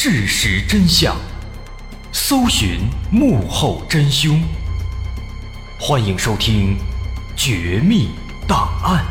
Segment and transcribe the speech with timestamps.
[0.00, 1.16] 事实真相，
[2.12, 4.40] 搜寻幕后真凶。
[5.76, 6.76] 欢迎收听
[7.34, 8.10] 《绝密
[8.46, 9.04] 档案》，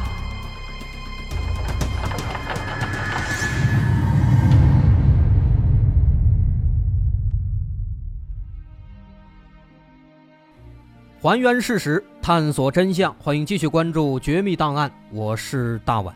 [11.21, 13.13] 还原事实，探索真相。
[13.19, 16.15] 欢迎继续关注《绝密档案》，我是大碗。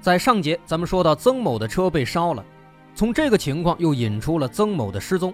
[0.00, 2.44] 在上节，咱们说到曾某的车被烧了，
[2.94, 5.32] 从这个情况又引出了曾某的失踪，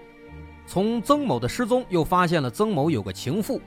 [0.65, 3.61] 从曾某的失踪又发现了曾某有个情妇，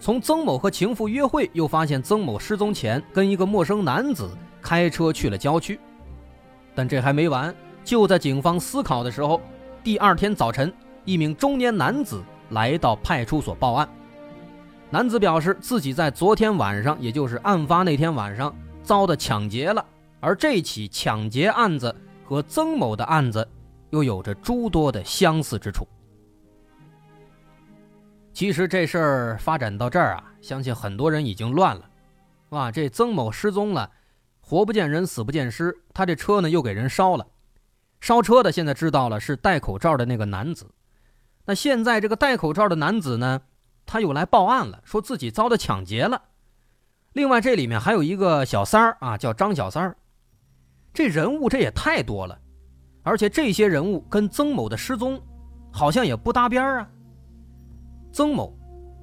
[0.00, 4.30] 从曾某和情妇约会又发现曾某失踪前跟一个陌生男子
[4.62, 5.78] 开车去了郊区。
[6.74, 9.40] 但这还没完，就在警方思考的时候，
[9.82, 10.72] 第二天早晨，
[11.04, 13.88] 一名中年男子来到派出所报案。
[14.90, 19.84] 男子表示自己在昨天晚上，也就是案发那天晚上，遭的抢劫了。
[20.20, 21.94] 而这起抢劫案子
[22.26, 23.46] 和曾某的案子
[23.90, 25.86] 又有着诸多的相似之处。
[28.32, 31.88] 其实这事儿发展到这儿啊，相信很多人已经乱了。
[32.50, 33.90] 哇，这曾某失踪了，
[34.40, 37.26] 活不见人，死不见尸，他这车呢又给人烧了。
[38.00, 40.70] 烧车的现在知道了是戴口罩的那个男子。
[41.46, 43.40] 那现在这个戴口罩的男子呢，
[43.86, 46.20] 他又来报案了，说自己遭到抢劫了。
[47.12, 49.96] 另外这里面还有一个小三儿啊，叫张小三儿。
[50.96, 52.38] 这人物这也太多了，
[53.02, 55.20] 而且这些人物跟曾某的失踪
[55.70, 56.88] 好像也不搭边啊。
[58.10, 58.56] 曾某、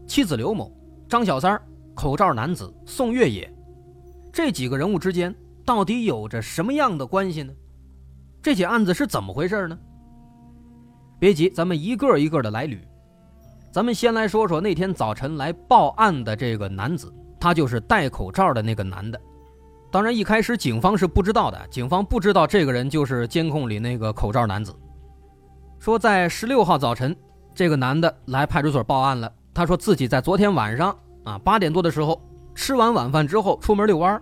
[0.07, 0.75] 妻子刘某、
[1.07, 1.61] 张小三、
[1.93, 3.47] 口罩男子宋月野，
[4.31, 5.33] 这几个人物之间
[5.63, 7.53] 到底有着什么样的关系呢？
[8.41, 9.77] 这起案子是怎么回事呢？
[11.19, 12.79] 别急，咱们一个一个的来捋。
[13.71, 19.21] 咱们先来说说那天早晨来报案的这个男子，他就是戴口罩的那个男的。
[19.93, 21.67] 当然，一开始警方是不知道的。
[21.69, 24.73] 警方不知道这个人就是监控里那个口罩男子。
[25.77, 27.15] 说在十六号早晨，
[27.53, 29.31] 这个男的来派出所报案了。
[29.53, 32.19] 他说自己在昨天晚上啊八点多的时候
[32.55, 34.19] 吃完晚饭之后出门遛弯，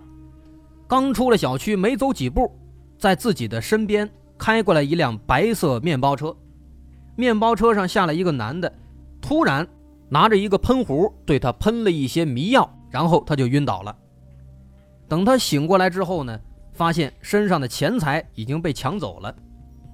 [0.89, 2.51] 刚出了小区没走几步，
[2.97, 6.35] 在自己的身边开过来一辆白色面包车，
[7.15, 8.69] 面包车上下来一个男的，
[9.21, 9.65] 突然
[10.09, 13.95] 拿着一个喷壶对他喷了一些迷药，然后他就晕倒了。
[15.11, 16.39] 等他醒过来之后呢，
[16.71, 19.35] 发现身上的钱财已经被抢走了，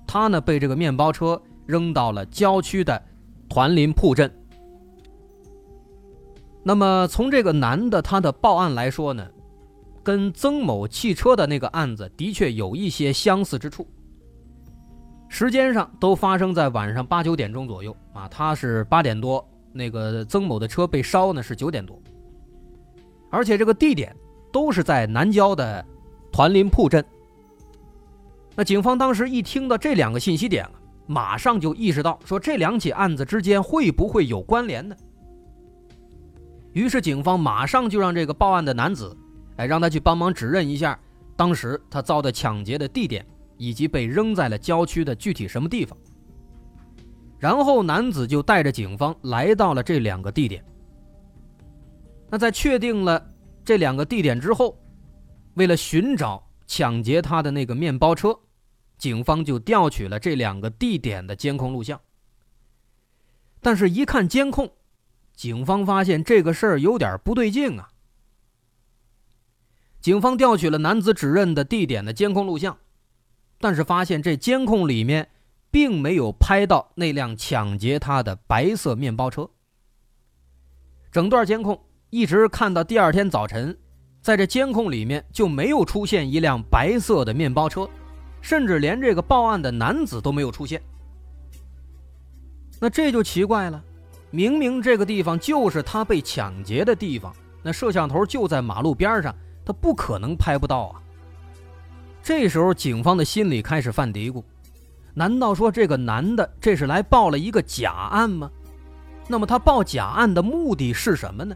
[0.05, 3.01] 他呢被这个面包车扔到了郊区的
[3.49, 4.31] 团林铺镇。
[6.61, 9.27] 那么从这个男的他的报案来说呢，
[10.03, 13.87] 跟曾某汽车的那个案子的确有一些相似之处。
[15.29, 21.99] 时间上都发生在晚上八九点钟左右啊，他是八点多，那个曾某的车被烧呢是九点多，
[23.31, 24.15] 而且这个地点。
[24.57, 25.85] 都是在南郊的
[26.31, 27.05] 团林铺镇。
[28.55, 30.67] 那警方当时一听到这两个信息点
[31.05, 34.95] 马上就意识到说这两起案子之间会不会有关联呢？
[36.73, 39.15] 于是警方马上就让这个报案的男子，
[39.57, 40.99] 哎，让他去帮忙指认一下
[41.35, 43.23] 当时他遭的抢劫的地点
[43.57, 45.95] 以及被扔在了郊区的具体什么地方。
[47.37, 50.65] 然后男子就带着警方来到了这两个地点。
[52.27, 53.23] 那在确定了。
[53.67, 54.81] 这两个地点之后，
[55.55, 58.39] 为了寻找抢劫他的那个面包车，
[58.97, 61.99] 警方就调取了这两个地点的监控录像。
[63.59, 64.71] 但是，一看监控，
[65.35, 67.89] 警方发现这个事儿有点不对劲啊。
[69.99, 72.77] 警方调取了男子指认的地点的监控录像，
[73.59, 75.29] 但是发现这监控里面
[75.69, 79.49] 并没有拍到那辆抢劫他的白色面包车。
[81.11, 81.83] 整段监控。
[82.09, 83.77] 一直看到第二天早晨，
[84.21, 87.87] 在这监控里面就没有出现一辆白色的面包车，
[88.41, 90.81] 甚至连这个报案的男子都没有出现。
[92.79, 93.83] 那这就奇怪了，
[94.31, 101.01] 明明这个地方就是他被抢劫的地方，那摄像头就在马路边上，他不可能拍不到啊。
[102.23, 104.41] 这时候警方的心里开始犯嘀咕：
[105.13, 108.49] 难道说这个男的这是来报了一个假案吗？
[109.27, 111.53] 那么他报假案的目的是什么呢？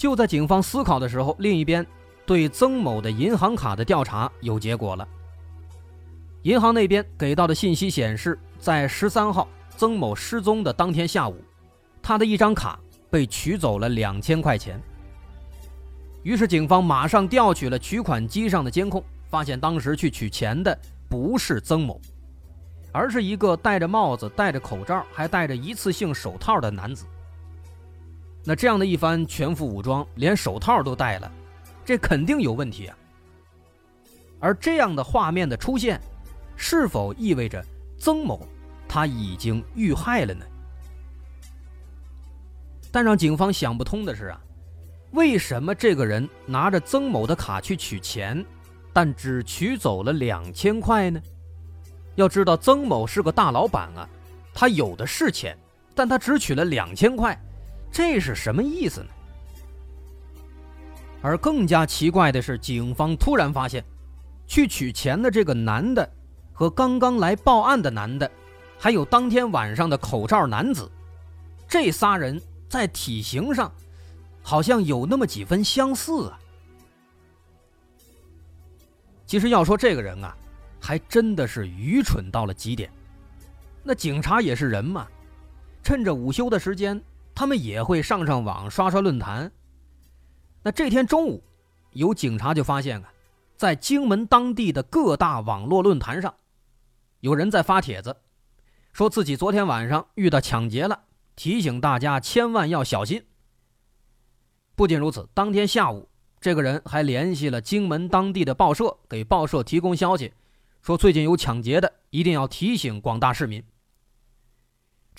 [0.00, 1.86] 就在警方思考的时候，另一边
[2.24, 5.06] 对曾某的银行卡的调查有结果了。
[6.44, 11.36] 银行那边给到的信息显示，在十三号曾某失踪的当天下午，
[12.00, 12.80] 他的一张卡
[13.10, 14.80] 被取走了两千块钱。
[16.22, 20.74] 于是警方马上调取了取款机上的监控，发现当时去取钱的
[21.10, 22.00] 不是曾某，
[22.90, 27.04] 而是一个戴着帽子、戴着口罩、还戴着一次性手套的男子。
[28.44, 31.30] 那这样的一番全副武装，连手套都戴了，
[31.84, 32.96] 这肯定有问题啊！
[34.40, 36.00] 而这样的画面的出现，
[36.56, 37.64] 是否意味着
[37.98, 38.48] 曾某
[38.88, 40.44] 他已经遇害了呢？
[42.90, 44.40] 但让警方想不通的是啊，
[45.12, 48.44] 为什么这个人拿着曾某的卡去取钱，
[48.92, 51.20] 但只取走了两千块呢？
[52.16, 54.08] 要知道曾某是个大老板啊，
[54.54, 55.56] 他有的是钱，
[55.94, 57.38] 但他只取了两千块，
[57.90, 59.08] 这是什么意思呢？
[61.22, 63.84] 而更加奇怪的是，警方突然发现，
[64.46, 66.08] 去取钱的这个男的，
[66.52, 68.30] 和刚刚来报案的男的，
[68.78, 70.90] 还有当天晚上的口罩男子，
[71.68, 72.40] 这仨人。
[72.70, 73.72] 在体型上，
[74.44, 76.38] 好像有那么几分相似啊。
[79.26, 80.36] 其实要说这个人啊，
[80.80, 82.88] 还真的是愚蠢到了极点。
[83.82, 85.04] 那警察也是人嘛，
[85.82, 87.02] 趁着午休的时间，
[87.34, 89.52] 他们也会上上网、刷刷论坛。
[90.62, 91.42] 那这天中午，
[91.92, 93.12] 有警察就发现啊，
[93.56, 96.34] 在荆门当地的各大网络论坛上，
[97.20, 98.16] 有人在发帖子，
[98.92, 101.04] 说自己昨天晚上遇到抢劫了。
[101.36, 103.24] 提醒大家千万要小心。
[104.74, 110.34] 不仅如此，当天下午，这个人还联系了荆门当地的报社，给报社提供消息，
[110.82, 113.64] 说最近有抢劫的，一定要提醒广大市民。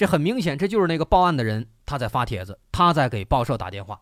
[0.01, 4.01] 这很明显，这就是那个报案的人，他在发帖子，他在给报社打电话。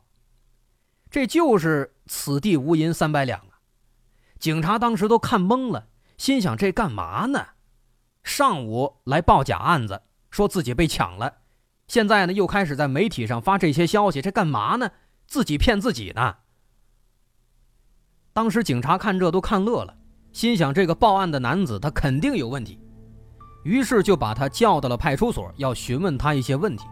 [1.10, 3.60] 这就是此地无银三百两啊！
[4.40, 7.48] 警察当时都看懵了，心想这干嘛呢？
[8.24, 11.40] 上午来报假案子，说自己被抢了。
[11.90, 14.92] 现在呢，又开始在媒体上发这些消息，这干嘛呢？
[15.28, 16.38] 自己骗自己呢。
[18.32, 19.98] 当时警察看这都看乐了，
[20.32, 22.80] 心想这个报案的男子他肯定有问题，
[23.64, 26.86] 于是就把他叫到了派出所，要询问他一些问题。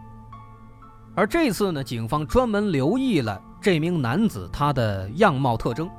[1.14, 5.90] 而这次呢，警方专门留意了这名男子他的样貌特征，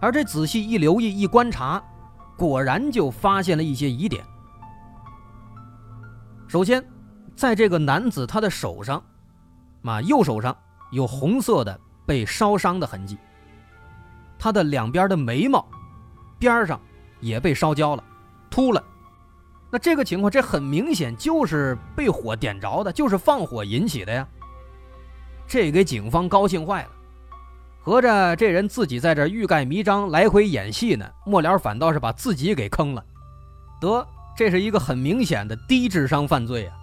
[0.00, 1.82] 而这仔细一留意一观察，
[2.36, 4.24] 果然就发现了一些疑点。
[6.46, 6.84] 首先。
[7.36, 9.00] 在这个男子他的手上，
[9.84, 10.56] 啊，右手上
[10.90, 13.16] 有红色的被烧伤的痕迹。
[14.36, 15.64] 他的两边的眉毛
[16.36, 16.80] 边上
[17.20, 18.02] 也被烧焦了，
[18.50, 18.82] 秃了。
[19.70, 24.26] 那这个情况，这很明显就是被火点着的，就是放火引起的呀。
[25.46, 26.90] 这给警方高兴坏了，
[27.80, 33.04] 合着这人自己在这欲盖弥彰，来回演戏呢，末了反倒是把自己给坑了。
[33.80, 34.06] 得，
[34.36, 36.74] 这是一个很明显的低智商犯罪啊。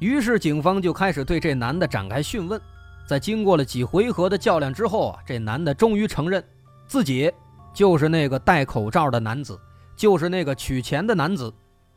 [0.00, 2.60] 于是，警方就开始对这男的展开讯问。
[3.06, 6.42] 在经过了几回合的较量之后啊，这男的终于承认，
[6.86, 7.30] 自己
[7.74, 9.60] 就是那个戴口罩的男子，
[10.00, 11.52] 就是那个取钱的男子，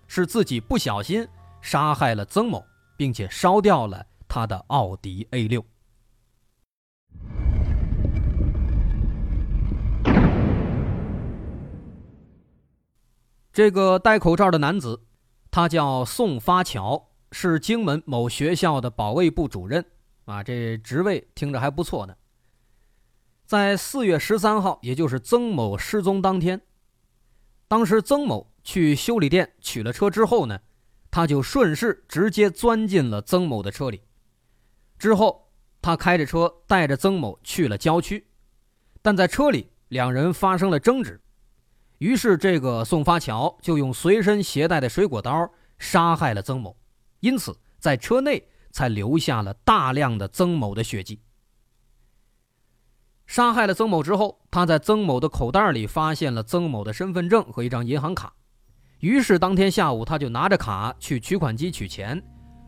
[0.07, 1.25] 是自己不小心
[1.61, 2.61] 杀害了曾某，
[2.97, 5.65] 并且烧掉了他的奥迪 A 六。
[13.53, 15.01] 这个戴口罩的男子，
[15.50, 17.01] 他叫宋发桥。
[17.31, 19.83] 是荆门某学校的保卫部主任，
[20.25, 22.13] 啊，这职位听着还不错呢。
[23.45, 26.62] 在四月十三号，也就是曾某失踪当天，
[27.74, 30.60] 当时曾某去修理店取了车之后呢，
[31.10, 34.00] 他就顺势直接钻进了曾某的车里。
[35.00, 35.51] 之后，
[35.82, 38.27] 他开着车带着曾某去了郊区，
[39.01, 41.20] 但在车里两人发生了争执，
[41.98, 46.77] 于是这个宋发桥就用随身携带的水果刀杀害了曾某。
[47.22, 51.20] 因此，在车内才留下了大量的曾某的血迹。
[53.25, 58.34] 杀害了曾某之后，他在曾某的口袋里发现了曾某的身份证和一张银行卡，
[59.00, 62.22] 于是当天下午他就拿着卡去取款机取钱，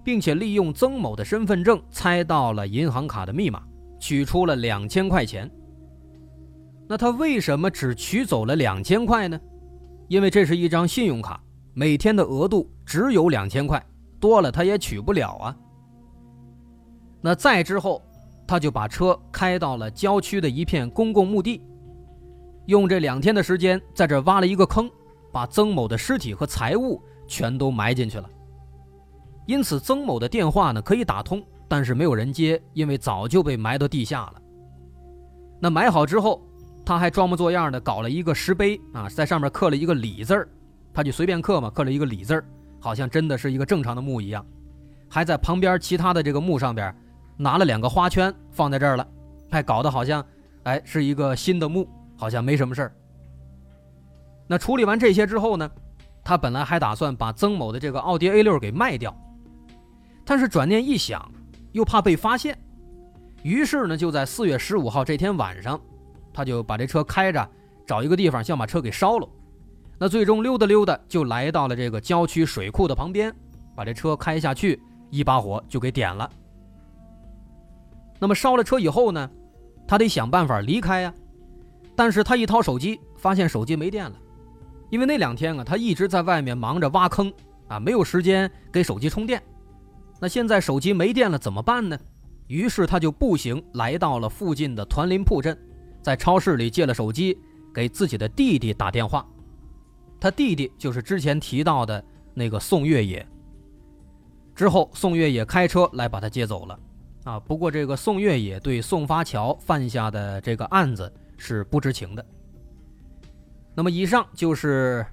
[0.04, 3.62] 并且利用曾某的身份证猜到了银行卡的密码，
[4.00, 5.50] 取出了两千块钱。
[6.88, 9.40] 那他为什么只取走了两千块呢？
[10.08, 11.42] 因为这是一张信用卡，
[11.74, 13.84] 每天的额度只有两千块。
[14.18, 15.56] 多了他也取不了啊。
[17.22, 18.02] 那再之后，
[18.48, 21.62] 他就把车开到了郊区的一片公共墓地，
[22.66, 24.90] 用这两天的时间在这挖了一个坑，
[25.32, 28.30] 把曾某的尸体和财物全都埋进去了。
[29.46, 34.36] 因此，曾某的电话呢可以打通，但是没有人接，因为早就被埋到地下了。
[35.60, 36.42] 那埋好之后，
[36.86, 40.48] 他还装模作样的搞了一个石碑啊，在上面刻了一个李字儿，
[40.94, 42.44] 他就随便刻嘛，刻了一个李字。
[42.78, 44.46] 好像真的是一个正常的墓一样，
[45.10, 46.96] 还在旁边其他的这个墓上边
[47.38, 49.08] 拿了两个花圈放在这儿了，
[49.51, 50.25] 还搞得好像
[50.63, 51.88] 哎是一个新的墓，
[52.18, 52.96] 好像没什么事儿。
[54.48, 55.70] 那处理完这些之后呢，
[56.24, 59.15] 他本来还打算把曾某的这个奥迪 A 六给卖掉，
[60.24, 61.32] 但是转念一想，
[61.72, 62.58] 又怕被发现，
[63.44, 65.80] 于是呢就在四月十五号这天晚上，
[66.34, 67.50] 他就把这车开着
[67.86, 69.27] 找一个地方想把车给烧了。
[69.98, 73.34] 那最终溜达溜达就来到了这个郊区水库的旁边，
[73.75, 76.30] 把这车开下去，一把火就给点了。
[78.25, 79.29] 那么烧了车以后呢，
[79.88, 81.13] 他得想办法离开呀。
[81.96, 84.17] 但是他一掏手机，发现手机没电了，
[84.89, 87.32] 因为那两天啊，他一直在外面忙着挖坑
[87.67, 89.39] 啊，没有时间给手机充电。
[90.20, 91.96] 那现在手机没电了怎么办呢？
[92.48, 95.55] 于是他就步行来到了附近的团林铺镇，
[96.01, 97.38] 在超市里借了手机，
[97.72, 99.24] 给自己的弟弟打电话。
[100.20, 102.03] 他弟弟就是之前提到的
[102.34, 103.24] 那个宋月野。
[104.55, 106.79] 之后，宋月野开车来把他接走了。
[107.25, 112.24] 啊，不过这个宋月野对宋发桥犯下的这个案子是不知情的。
[113.74, 115.03] 那么，以上就是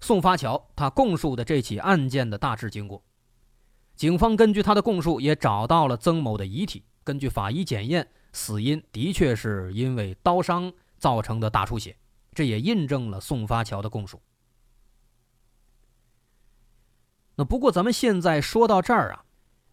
[0.00, 3.00] 宋发桥他供述的这起案件的大致经过。
[3.94, 6.84] 警方根据他的供述，也找到了曾某的遗体。
[7.04, 11.96] 根据法医检验，死因的确是因为刀伤造成的大出血，
[12.32, 14.20] 这也印证了宋发桥的供述。
[17.36, 19.24] 那不过咱们现在说到这儿啊，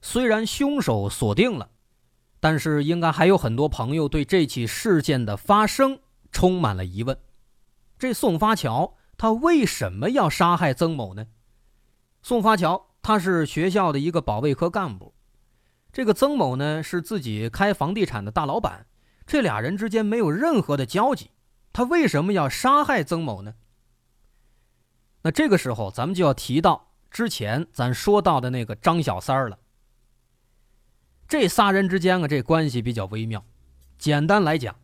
[0.02, 1.70] 虽然凶手锁定了，
[2.40, 6.00] 但是应该还有很多朋友对这起事件的发生
[6.32, 7.18] 充满了疑问。
[7.98, 11.28] 这宋发桥他为什么要杀害曾某呢？
[12.22, 15.14] 宋发桥他是学校的一个保卫科干部，
[15.92, 18.86] 这个曾某呢是自己开房地产的大老板，
[19.26, 21.32] 这俩人之间没有任何的交集，
[21.74, 23.56] 他为什么要杀害曾某呢？
[25.24, 26.88] 那这个时候咱们就要提到。
[27.12, 29.58] 之前咱说到的那个张小三儿了，
[31.30, 33.46] 这仨人之间啊，这关系比较微妙。
[34.00, 34.76] 简单来讲，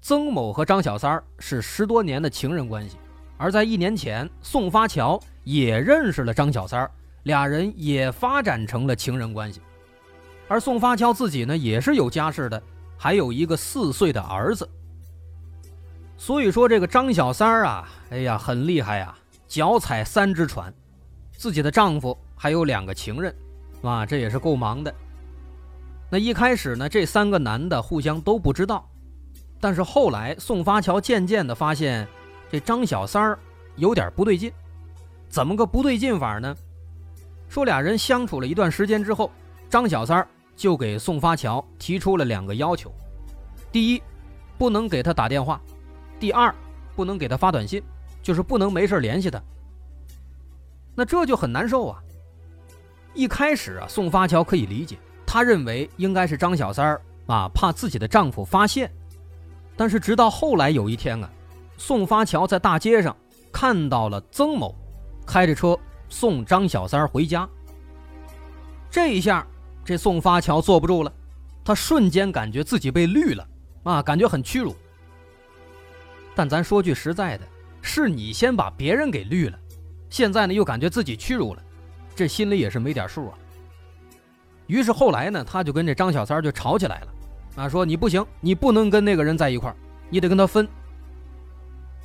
[0.00, 2.96] 曾某和张小三是十多年的情人关系，
[3.36, 6.90] 而在一年前，宋发桥也认识了张小三儿，
[7.24, 9.60] 俩人也发展成了情人关系。
[10.48, 12.62] 而宋发桥自己呢，也是有家室的，
[12.96, 14.66] 还有一个四岁的儿子。
[16.16, 19.14] 所以说，这个张小三儿啊，哎呀，很厉害呀，
[19.46, 20.72] 脚踩三只船。
[21.36, 23.36] 自己的丈夫还有两个情人，
[23.82, 24.94] 啊，这也是够忙的。
[26.10, 28.88] 那一开始呢，这三个男的互相都不知道，
[29.60, 32.08] 但是后来宋发桥渐渐的发现，
[32.50, 33.38] 这张小三儿
[33.76, 34.50] 有点不对劲。
[35.28, 36.56] 怎么个不对劲法呢？
[37.48, 39.30] 说俩人相处了一段时间之后，
[39.68, 42.90] 张小三儿就给宋发桥提出了两个要求：
[43.70, 44.02] 第一，
[44.56, 45.60] 不能给他打电话；
[46.18, 46.54] 第二，
[46.96, 47.82] 不能给他发短信，
[48.22, 49.38] 就是不能没事联系他。
[50.94, 52.02] 那这就很难受啊！
[53.12, 54.96] 一开始啊，宋发桥可以理解，
[55.30, 58.90] 他认为应该是张小三儿啊，怕自己的丈夫发现。
[59.76, 61.30] 但是直到后来有一天啊，
[61.76, 63.14] 宋发桥在大街上
[63.52, 64.74] 看到了曾某
[65.26, 67.46] 开着车送张小三儿回家。
[68.90, 69.46] 这一下，
[69.84, 71.12] 这宋发桥坐不住了，
[71.62, 73.46] 他瞬间感觉自己被绿了
[73.82, 74.74] 啊，感觉很屈辱。
[76.34, 77.44] 但咱说句实在的，
[77.82, 79.58] 是你先把别人给绿了。
[80.08, 81.62] 现在呢，又感觉自己屈辱了，
[82.16, 83.38] 这心里也是没点数啊。
[84.68, 87.08] 于是后来呢，他就跟这张小三就吵起来了，
[87.56, 89.74] 啊，说你不行，你不能跟那个人在一块
[90.08, 90.68] 你得跟他分。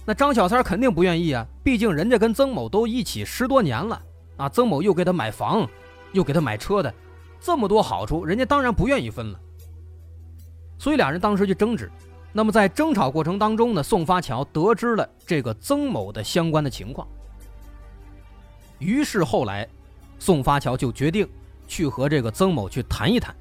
[0.05, 4.01] 那张小三肯定不愿意啊，毕竟人家跟曾某都一起十多年了，
[4.38, 5.70] 啊，曾某又给他买房，
[6.12, 6.93] 又给他买车的，
[7.39, 9.39] 这么多好处，人家当然不愿意分了。
[10.77, 11.89] 所以俩人当时就争执。
[12.36, 17.08] 那么在争吵过程当中呢，宋发桥得知了这个曾某的相关的情况。
[18.79, 19.67] 于是后来，
[20.17, 21.29] 宋发桥就决定
[21.74, 23.36] 去和这个曾某去谈一谈。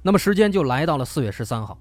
[0.00, 1.76] 那么时间就来到了四月十三号，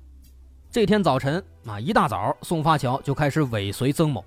[0.72, 4.26] 这天早晨啊，一大早，宋发桥就开始尾随曾某。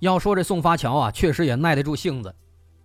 [0.00, 2.34] 要说这宋发桥啊，确实也耐得住性子，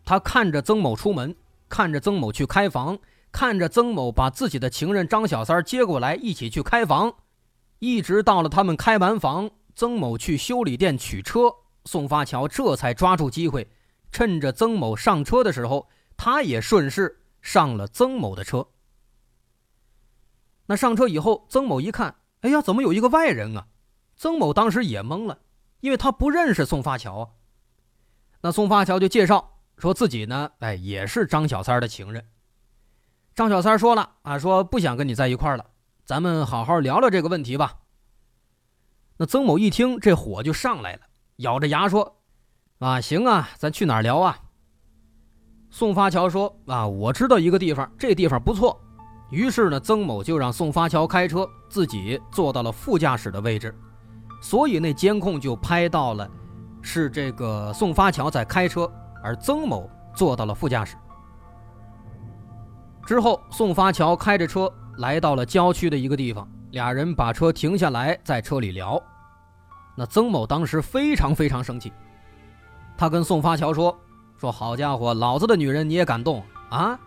[0.06, 1.36] 他看着曾某出门，
[1.68, 3.00] 看着曾某去开房，
[3.32, 7.12] 看着曾某把自己的情人张小三接过来一起去开房，
[7.80, 11.52] 一直到了他们开完房，曾某去修理店取车。
[11.86, 13.68] 宋发桥这才抓住机会，
[14.12, 15.88] 趁着曾某上车的时候，
[16.24, 18.68] 他也顺势上了曾某的车。
[20.68, 23.66] 那上车以后，曾某一看，哎呀，怎么有一个外人啊？
[24.16, 25.40] 曾某当时也懵了，
[25.80, 27.30] 因为他不认识宋发桥啊。
[28.42, 32.24] 那宋发桥就介绍说自己呢，哎，也是张小三的情人。
[33.34, 35.72] 张小三说了啊，说不想跟你在一块了，
[36.06, 37.80] 咱们好好聊聊这个问题吧。
[39.18, 41.02] 那曾某一听，这火就上来了。
[41.38, 42.22] 咬着牙说
[42.78, 44.38] ：“啊，行啊，咱去哪儿聊啊？”
[45.72, 48.78] 宋发桥说：“啊，我知道一个地方，这地方不错。”
[49.32, 53.74] 于是呢，曾某就让宋发桥开车，自己坐到了副驾驶的位置，
[54.42, 56.30] 所以那监控就拍到了，
[56.82, 58.92] 是这个宋发桥在开车，
[59.24, 60.98] 而曾某坐到了副驾驶。
[63.06, 69.02] 之后，宋发桥开着车来到了郊区的一个地方，俩人把车停下来，在车里聊。
[69.96, 71.94] 那曾某当时非常非常生气，
[72.98, 73.98] 他跟宋发桥说
[74.42, 77.00] ：“说好家伙，老子的女人你也敢动啊？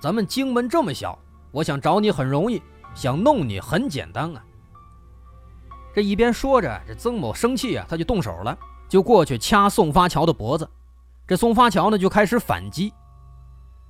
[0.00, 1.18] 咱们荆门这么小，
[1.50, 2.62] 我想找你很容易，
[2.94, 4.42] 想弄你很简单啊。”
[5.94, 8.58] 这一边说着，这曾某生气啊，他就动手了，
[8.88, 10.66] 就过去掐宋发桥的脖子。
[11.26, 12.90] 这宋发桥呢就开始反击。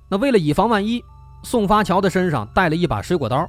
[0.09, 1.01] 那为了以防万一，
[1.43, 3.47] 宋发桥的身上带了一把水果刀，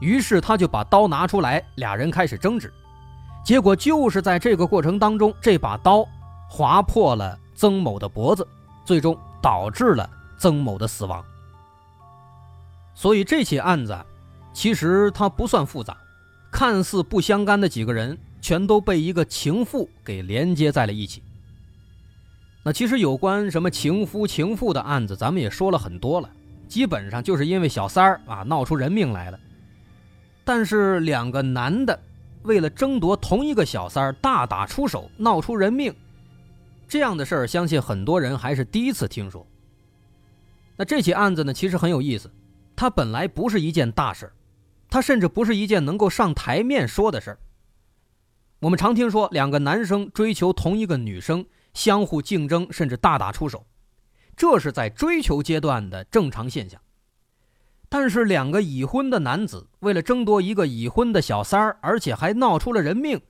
[0.00, 2.72] 于是他就把刀拿出来，俩人开始争执。
[3.44, 6.06] 结果就是在这个过程当中，这把刀
[6.48, 8.46] 划破了曾某的脖子，
[8.86, 11.22] 最终导致了曾某的死亡。
[12.94, 13.94] 所以这起案子
[14.54, 15.94] 其实它不算复杂。
[16.50, 21.22] 看似不相干的几个人，全都被一个情妇给连接在了一起。
[22.62, 26.30] 那其实有关什么情夫情妇的案子，咱们也说了很多了，
[26.66, 29.38] 基本上就是因为小三儿啊闹出人命来了。
[30.44, 32.00] 但是两个男的
[32.44, 35.94] 为了争夺同一个小三儿大打出手，闹出人命，
[36.88, 39.46] 这样的事儿，相信很多人还是第一次听说。
[40.76, 42.30] 那这起案子呢，其实很有意思，
[42.74, 44.32] 它本来不是一件大事儿。
[44.88, 47.38] 它甚至不是一件能够上台面说的事儿。
[48.60, 53.66] 我们常听说两个男生追求同一个女生，相互竞争，甚至大打出手，
[54.36, 56.80] 这是在追求阶段的正常现象。
[57.88, 63.20] 但是两个已婚的男子为了争夺一个已婚的小三儿，而且还闹出了人命，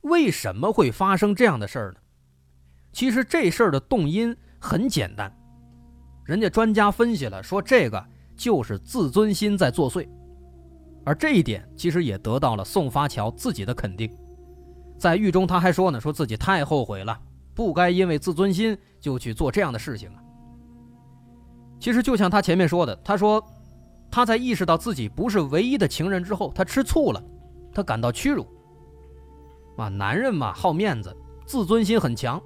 [0.00, 2.00] 为什么会发生这样的事儿呢？
[2.96, 5.30] 其实这事儿的动因很简单，
[6.24, 8.02] 人家专家分析了，说这个
[8.34, 10.08] 就是自尊心在作祟。
[11.04, 14.10] 而这一点其实也得到了宋发桥自己的肯定，
[14.96, 17.20] 在狱中他还说呢，说自己太后悔了，
[17.54, 20.22] 不该因为自尊心就去做这样的事情啊。
[21.78, 23.44] 其实就像他前面说的，他说
[24.10, 27.22] 他在意识到自己不是唯一的情人之后，他吃醋了，
[27.74, 28.46] 他感到屈辱。
[29.76, 32.42] 啊，男人嘛，好面子，自尊心很强，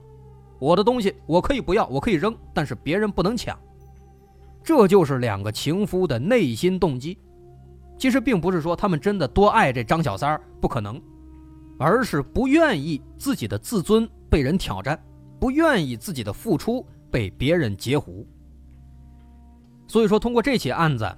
[0.60, 3.58] 我的东西我可以不要，我可以扔，但是别人不能抢，
[4.62, 7.18] 这就是两个情夫的内心动机。
[7.98, 11.00] 其实并不是说他们真的多爱这张小三儿，不可能，
[11.78, 15.02] 而是不愿意自己的自尊被人挑战，
[15.38, 18.26] 不愿意自己的付出被别人截胡。
[19.86, 21.10] 所以说，通过这起案子，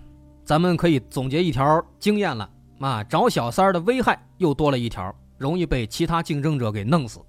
[0.44, 7.20] 咱们可以总结一条经验了啊，找小三儿的危害又多了一条，容易被其他竞争者给弄死。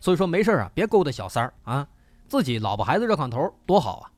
[0.00, 1.88] 所以说，没事啊，别勾搭小三儿啊，
[2.28, 4.12] 自己老婆孩子热炕头多好啊。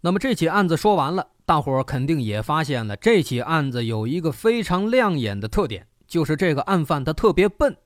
[0.00, 7.76] 那么这起案子说完了，大伙儿肯定也发现了，这起案子有一个非常亮眼的特点，就是这个案犯他特别笨。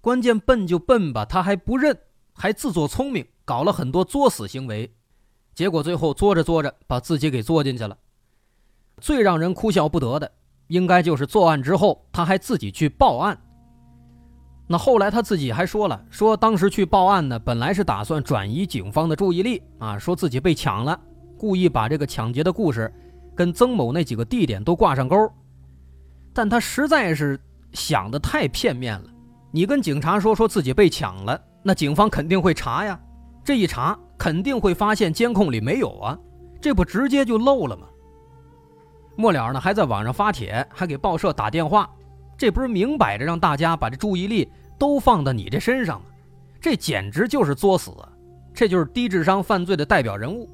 [0.00, 1.98] 关键笨就笨吧，他还不认，
[2.32, 4.94] 还自作聪明，搞了很多作死行为，
[5.52, 7.98] 结果最后作着作着把自己给作进去了。
[9.00, 10.30] 最让人哭笑不得的，
[10.68, 13.36] 应该就是作案之后他还自己去报案。
[14.68, 20.96] 那后来他自己还说了，说当时去报案呢，本来是打算转移警方的注意力啊，说自己被抢了。
[21.36, 22.92] 故意把这个抢劫的故事
[23.34, 25.16] 跟曾某那几个地点都挂上钩，
[26.32, 27.40] 但他实在是
[27.72, 29.10] 想的太片面了。
[29.50, 33.00] 你跟警察说说自己被抢了，那警方肯定会查呀，
[33.42, 36.16] 这一查肯定会发现监控里没有啊，
[36.60, 37.88] 这不直接就漏了吗？
[39.20, 41.88] 末了呢，还在网上发帖，还给报社打电话，
[42.36, 46.06] 这不是明摆着让大家把这注意力都放到你这身上吗？
[46.60, 47.92] 这简直就是作死，
[48.52, 50.48] 这就是低智商犯罪的代表人物。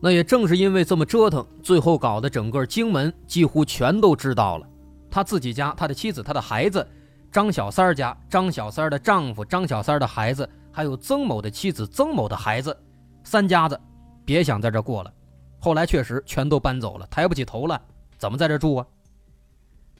[0.00, 4.66] 那也正是因为这么折腾，最后搞得整个荆门几乎全都知道了。
[5.08, 6.84] 他自己家、他的妻子、他的孩子，
[7.30, 12.76] 张小三家、张小三的丈夫、张小三的孩子，还有曾某的妻子、曾某的孩子，
[13.22, 13.78] 三家子，
[14.24, 15.12] 别想在这过了。
[15.62, 17.80] 后来确实全都搬走了，抬不起头了，
[18.18, 18.86] 怎么在这住啊？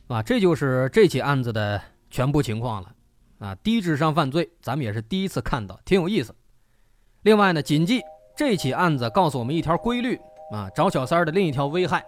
[0.09, 2.93] 啊，这就是这起案子的全部情况了。
[3.39, 6.35] 啊，低智商犯罪，咱们也是第一次看到，挺有意思。
[7.23, 8.03] 另外呢，谨记。
[8.35, 10.19] 这起案子告诉我们一条规律
[10.53, 12.03] 啊，找小三的另一条危害，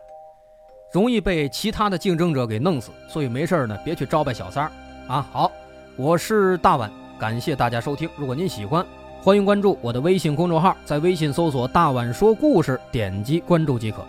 [0.92, 4.72] 容易被其他的竞争者给弄死，所以没事呢，别去招拜小三儿
[5.06, 5.28] 啊。
[5.30, 5.52] 好，
[5.96, 6.90] 我是大碗，
[7.20, 8.08] 感谢大家收听。
[8.16, 8.84] 如果您喜欢，
[9.24, 14.04] 欢迎关注我的微信公众号，在微信搜索“大碗说故事”，点击关注即可。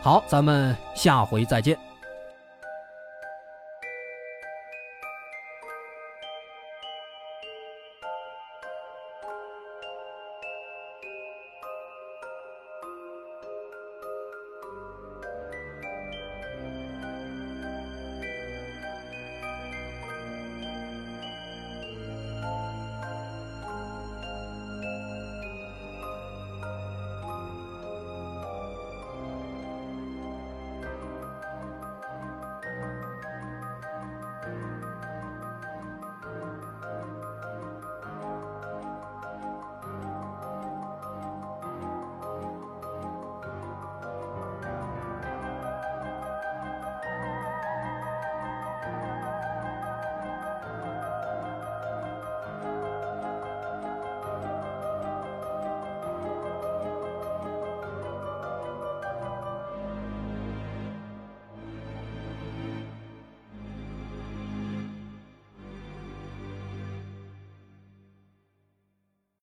[0.00, 1.87] 好，咱们下回再见。